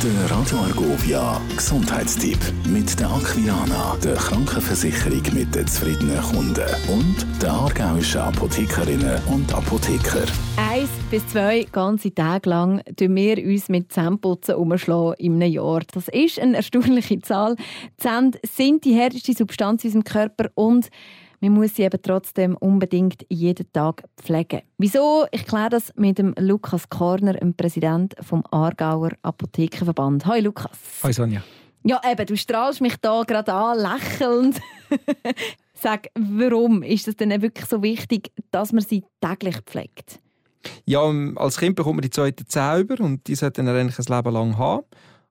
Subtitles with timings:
[0.00, 7.50] Der Radio Argovia Gesundheitstipp mit der Aquilana, der Krankenversicherung mit den zufriedenen Kunden und der
[7.50, 10.22] aargauischen Apothekerinnen und Apotheker.
[10.56, 15.80] Eins bis zwei ganze Tage lang tun wir uns mit Zähneputzen umschlagen in einem Jahr.
[15.92, 17.56] Das ist eine erstaunliche Zahl.
[17.96, 20.90] Zähne sind die härteste Substanz in unserem Körper und
[21.40, 24.62] man muss sie eben trotzdem unbedingt jeden Tag pflegen.
[24.78, 25.26] Wieso?
[25.30, 30.26] Ich kläre das mit dem Lukas Korner, dem Präsident vom Aargauer Apothekenverband.
[30.26, 30.78] Hi Lukas.
[31.02, 31.42] Hi Sonja.
[31.84, 34.60] Ja, eben, du strahlst mich da gerade an, lächelnd.
[35.74, 40.20] Sag, warum ist es denn wirklich so wichtig, dass man sie täglich pflegt?
[40.86, 41.02] Ja,
[41.36, 44.34] als Kind bekommt man die zweite Zähne über und die sollte man eigentlich ein Leben
[44.34, 44.84] lang haben.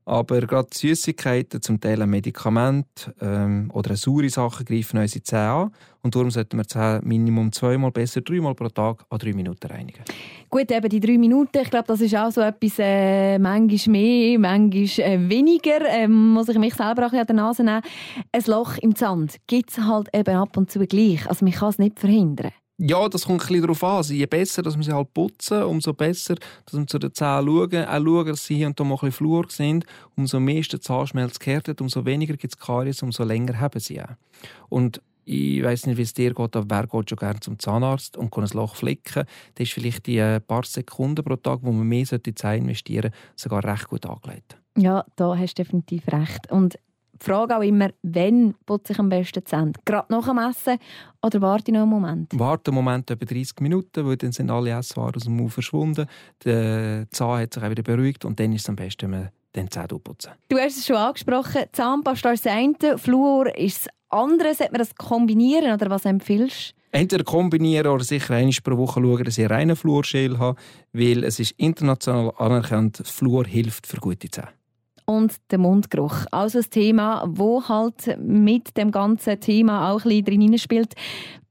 [0.08, 5.50] Aber gerade Süßigkeiten, zum Teil ein Medikament ähm, oder eine saure Sache greifen unsere Zähne
[5.50, 5.72] an.
[6.02, 9.68] Und darum sollten wir die Zähne Minimum zweimal, besser dreimal pro Tag an drei Minuten
[9.68, 10.06] reinigen.
[10.50, 14.40] Gut, eben die drei Minuten, ich glaube, das ist auch so etwas, äh, manchmal mehr,
[14.40, 15.86] manchmal äh, weniger.
[15.90, 17.82] Ähm, muss ich mich selber auch an der Nase nehmen.
[18.31, 21.28] Ein Loch im Zahn gibt es halt eben ab und zu gleich.
[21.28, 22.53] Also man kann es nicht verhindern.
[22.80, 23.97] Ja, das kommt ein bisschen darauf an.
[23.97, 27.47] Also je besser dass wir sie halt putzen, umso besser, dass wir zu den Zähnen
[27.47, 27.86] schauen.
[27.86, 29.86] Auch schauen, dass sie hier und da mal ein bisschen Flur sind.
[30.16, 34.02] Umso mehr ist der Zahnschmelz gehärtet, umso weniger gibt es Karies, umso länger haben sie
[34.02, 34.16] auch.
[34.69, 38.16] Und ich weiß nicht, wie es dir geht, aber wer geht schon gerne zum Zahnarzt
[38.16, 39.25] und kann ein Loch flicken?
[39.56, 42.58] Das ist vielleicht die äh, paar Sekunden pro Tag, wo man mehr in die Zähne
[42.58, 44.56] investieren sogar recht gut angelegt.
[44.78, 46.50] Ja, da hast du definitiv recht.
[46.50, 46.78] Und
[47.23, 49.73] Frage auch immer, wann putze ich am besten die Zähne?
[49.86, 50.78] Gerade nach dem Essen
[51.22, 52.32] oder warte ich noch einen Moment?
[52.34, 56.08] Warte einen Moment, etwa 30 Minuten, weil dann sind alle Esswaren aus dem Mund verschwunden.
[56.44, 59.30] Der Zahn hat sich auch wieder beruhigt und dann ist es am besten, wenn man
[59.56, 60.32] den Zähne putzen.
[60.50, 64.54] Du hast es schon angesprochen, Zahnpasta ist das eine, Fluor ist das andere.
[64.54, 66.78] Sollte man das kombinieren oder was empfiehlst du?
[66.92, 70.58] Entweder kombinieren oder sicher einmal pro Woche schauen, dass ich einen reinen Fluorschäl habe,
[70.94, 74.56] weil es ist international anerkannt, Fluor hilft für gute Zähne
[75.08, 76.25] und der Mundgeruch.
[76.31, 80.94] Also ein Thema, wo halt mit dem ganzen Thema auch ein bisschen drin spielt.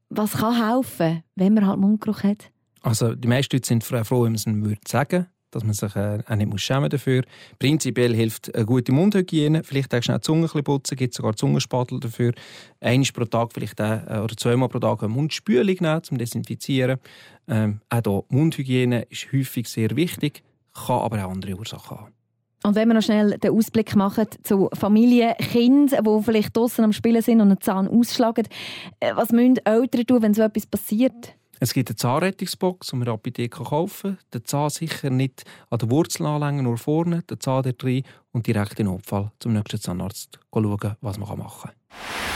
[0.09, 2.51] Was kann helfen, wenn man halt Mundgeruch hat?
[2.83, 6.19] Also die meisten Leute sind froh, wenn man es würde sagen dass man sich äh,
[6.27, 7.23] auch nicht schämen dafür
[7.59, 9.65] Prinzipiell hilft eine gute Mundhygiene.
[9.65, 12.33] Vielleicht auch schnell die Zunge ein putzen, gibt sogar Zungenspatel dafür.
[12.81, 16.99] Einmal pro Tag, vielleicht auch, äh, oder zweimal pro Tag eine Mundspülung nehmen, zum Desinfizieren.
[17.49, 20.43] Ähm, auch hier, Mundhygiene ist häufig sehr wichtig,
[20.75, 22.13] kann aber auch andere Ursachen haben.
[22.67, 26.93] Und wenn wir noch schnell den Ausblick machen zu Familien, Kindern, die vielleicht draußen am
[26.93, 28.49] Spielen sind und einen Zahn ausschlagen,
[28.99, 31.37] äh, was müssen Eltern tun, wenn so etwas passiert?
[31.61, 34.19] Es gibt eine Zahnrettungsbox, die man der Apotheke kaufen kann.
[34.35, 38.49] Den Zahn sicher nicht an der Wurzel anlängen, nur vorne, den Zahn dort rein und
[38.49, 42.36] direkt in Notfall zum nächsten Zahnarzt schauen, was man machen kann.